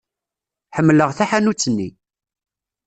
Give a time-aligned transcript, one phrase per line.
[0.77, 1.89] Ḥemmleɣ taḥanut-nni.